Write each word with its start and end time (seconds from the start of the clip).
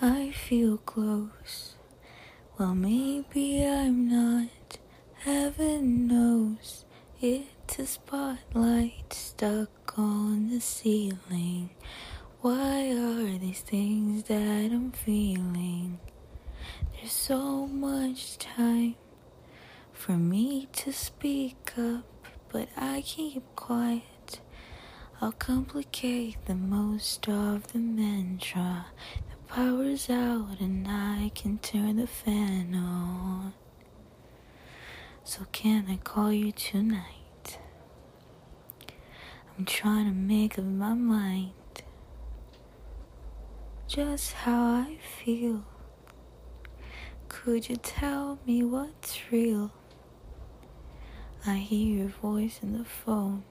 I 0.00 0.30
feel 0.30 0.76
close. 0.76 1.74
Well, 2.58 2.74
maybe 2.74 3.64
I'm 3.64 4.06
not. 4.06 4.76
Heaven 5.14 6.06
knows 6.06 6.84
it's 7.18 7.78
a 7.78 7.86
spotlight 7.86 9.10
stuck 9.14 9.98
on 9.98 10.50
the 10.50 10.60
ceiling. 10.60 11.70
Why 12.42 12.90
are 12.90 13.38
these 13.38 13.60
things 13.60 14.24
that 14.24 14.70
I'm 14.70 14.92
feeling? 14.92 15.98
There's 16.92 17.12
so 17.12 17.66
much 17.66 18.36
time 18.36 18.96
for 19.94 20.12
me 20.12 20.68
to 20.74 20.92
speak 20.92 21.72
up, 21.78 22.04
but 22.52 22.68
I 22.76 23.00
keep 23.00 23.42
quiet. 23.56 24.40
I'll 25.22 25.32
complicate 25.32 26.36
the 26.44 26.54
most 26.54 27.26
of 27.30 27.72
the 27.72 27.78
mantra. 27.78 28.88
Power's 29.48 30.10
out 30.10 30.60
and 30.60 30.86
I 30.88 31.30
can 31.34 31.58
turn 31.58 31.96
the 31.96 32.06
fan 32.06 32.74
on. 32.74 33.54
So 35.24 35.46
can 35.52 35.86
I 35.88 35.96
call 35.96 36.32
you 36.32 36.52
tonight? 36.52 37.58
I'm 39.56 39.64
trying 39.64 40.06
to 40.06 40.12
make 40.12 40.58
up 40.58 40.64
my 40.64 40.92
mind 40.94 41.52
just 43.88 44.32
how 44.32 44.64
I 44.64 44.98
feel. 45.00 45.64
Could 47.28 47.68
you 47.68 47.76
tell 47.76 48.38
me 48.46 48.62
what's 48.64 49.30
real? 49.30 49.72
I 51.46 51.56
hear 51.56 51.98
your 52.00 52.08
voice 52.08 52.60
in 52.62 52.76
the 52.76 52.84
phone. 52.84 53.44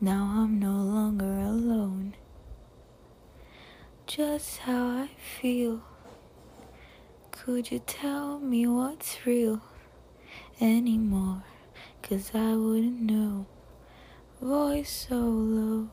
Now 0.00 0.24
I'm 0.36 0.58
no 0.60 0.76
longer 0.76 1.38
alone. 1.38 2.13
Just 4.16 4.58
how 4.58 4.86
I 4.86 5.08
feel. 5.40 5.82
Could 7.32 7.72
you 7.72 7.80
tell 7.80 8.38
me 8.38 8.64
what's 8.64 9.26
real 9.26 9.60
anymore? 10.60 11.42
Cause 12.00 12.30
I 12.32 12.54
wouldn't 12.54 13.00
know. 13.00 13.46
Voice 14.40 15.06
so 15.08 15.16
low, 15.16 15.88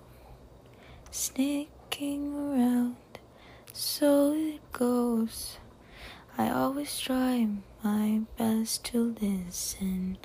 sneaking 1.10 2.36
around. 2.36 2.98
So 3.74 4.34
it 4.36 4.72
goes. 4.72 5.58
I 6.38 6.52
always 6.52 7.00
try 7.00 7.48
my 7.84 8.22
best 8.38 8.86
to 8.92 9.16
listen, 9.20 10.20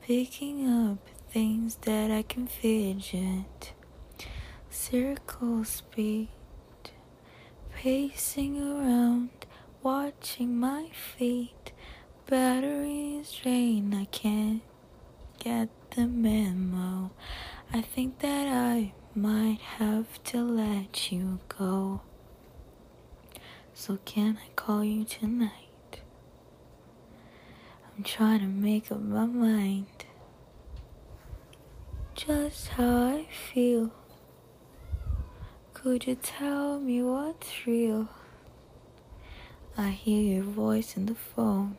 picking 0.00 0.66
up 0.66 0.96
things 1.28 1.74
that 1.82 2.10
I 2.10 2.22
can 2.22 2.46
fidget. 2.46 3.74
Circle 4.70 5.64
speed, 5.64 6.28
pacing 7.84 8.58
around, 8.58 9.28
watching 9.82 10.58
my 10.58 10.88
feet. 10.88 11.70
Batteries 12.24 13.30
drain, 13.42 13.92
I 13.92 14.06
can't 14.06 14.62
get 15.38 15.68
the 15.90 16.06
memo. 16.06 17.10
I 17.74 17.82
think 17.82 18.20
that 18.20 18.48
I 18.48 18.94
might 19.14 19.60
have 19.76 20.24
to 20.24 20.42
let 20.42 21.12
you 21.12 21.40
go. 21.46 22.00
So, 23.74 23.98
can 24.06 24.38
I 24.42 24.48
call 24.56 24.82
you 24.82 25.04
tonight? 25.04 26.00
I'm 27.94 28.02
trying 28.02 28.40
to 28.40 28.46
make 28.46 28.90
up 28.90 29.02
my 29.02 29.26
mind 29.26 30.06
just 32.14 32.68
how 32.68 33.08
I 33.08 33.26
feel. 33.52 33.92
Could 35.84 36.06
you 36.06 36.14
tell 36.14 36.80
me 36.80 37.02
what's 37.02 37.66
real? 37.66 38.08
I 39.76 39.90
hear 39.90 40.36
your 40.36 40.42
voice 40.42 40.96
in 40.96 41.04
the 41.04 41.14
phone. 41.14 41.76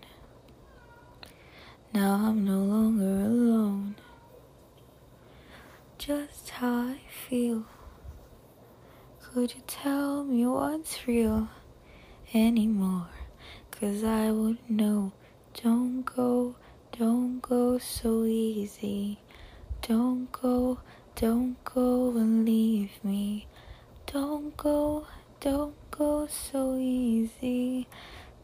Now 1.91 2.13
I'm 2.13 2.45
no 2.45 2.59
longer 2.59 3.25
alone. 3.25 3.95
Just 5.97 6.51
how 6.51 6.89
I 6.89 6.99
feel. 7.09 7.65
Could 9.23 9.55
you 9.55 9.63
tell 9.65 10.23
me 10.23 10.45
what's 10.45 11.07
real? 11.07 11.49
anymore. 12.31 13.07
Cause 13.71 14.03
I 14.03 14.29
would 14.29 14.59
know. 14.69 15.13
Don't 15.63 16.03
go, 16.05 16.55
don't 16.95 17.41
go 17.41 17.79
so 17.79 18.25
easy. 18.25 19.17
Don't 19.81 20.31
go, 20.31 20.77
don't 21.15 21.55
go 21.65 22.15
and 22.17 22.45
leave 22.45 23.03
me. 23.03 23.47
Don't 24.15 24.55
go, 24.55 25.05
don't 25.41 25.75
go 25.91 26.25
so 26.27 26.77
easy. 26.77 27.85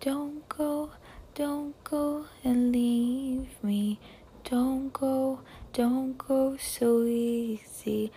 Don't 0.02 0.50
go, 0.50 0.90
don't 1.34 1.82
go 1.86 2.26
and 2.44 2.74
leave 2.74 3.48
me. 3.64 3.98
Don't 4.44 4.92
go, 4.92 5.40
don't 5.72 6.18
go 6.18 6.58
so 6.58 7.06
easy. 7.06 8.12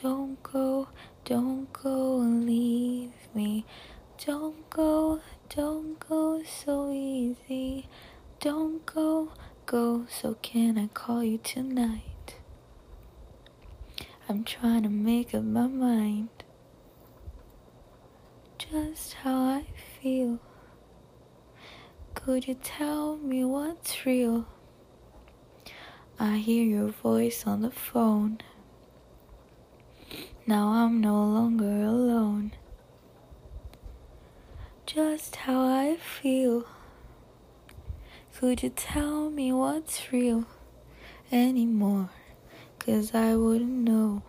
Don't 0.00 0.40
go, 0.44 0.86
don't 1.24 1.72
go 1.72 2.20
and 2.20 2.46
leave 2.46 3.10
me. 3.34 3.66
Don't 4.24 4.70
go, 4.70 5.20
don't 5.48 5.98
go 5.98 6.44
so 6.44 6.92
easy. 6.92 7.88
Don't 8.38 8.86
go, 8.86 9.32
go, 9.66 10.06
so 10.08 10.36
can 10.42 10.78
I 10.78 10.86
call 10.86 11.24
you 11.24 11.38
tonight? 11.38 12.36
I'm 14.28 14.44
trying 14.44 14.84
to 14.84 14.88
make 14.88 15.34
up 15.34 15.42
my 15.42 15.66
mind. 15.66 16.28
Just 18.70 19.14
how 19.14 19.36
I 19.36 19.64
feel. 20.00 20.38
Could 22.30 22.46
you 22.46 22.54
tell 22.54 23.16
me 23.16 23.44
what's 23.44 24.06
real? 24.06 24.46
I 26.16 26.36
hear 26.36 26.62
your 26.62 26.86
voice 26.86 27.44
on 27.44 27.60
the 27.60 27.72
phone. 27.72 28.38
Now 30.46 30.68
I'm 30.68 31.00
no 31.00 31.16
longer 31.24 31.64
alone 31.64 32.52
just 34.86 35.34
how 35.34 35.60
I 35.62 35.96
feel. 35.96 36.68
Could 38.36 38.62
you 38.62 38.70
tell 38.70 39.28
me 39.28 39.52
what's 39.52 40.12
real 40.12 40.44
anymore? 41.32 42.10
Cause 42.78 43.12
I 43.12 43.34
wouldn't 43.34 43.70
know. 43.70 44.22